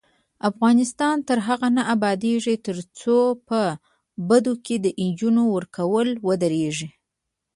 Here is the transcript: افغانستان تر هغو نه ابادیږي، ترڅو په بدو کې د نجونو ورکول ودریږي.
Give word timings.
افغانستان 0.49 1.15
تر 1.27 1.37
هغو 1.47 1.69
نه 1.77 1.83
ابادیږي، 1.95 2.55
ترڅو 2.67 3.17
په 3.47 3.59
بدو 4.29 4.53
کې 4.65 4.75
د 4.83 4.85
نجونو 5.05 5.43
ورکول 5.55 6.09
ودریږي. 6.27 6.89